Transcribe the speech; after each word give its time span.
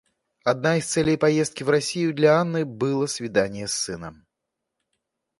Одна 0.43 0.77
из 0.77 0.87
целей 0.87 1.15
поездки 1.15 1.61
в 1.61 1.69
Россию 1.69 2.15
для 2.15 2.37
Анны 2.39 2.65
было 2.65 3.05
свидание 3.05 3.67
с 3.67 3.73
сыном. 3.73 4.25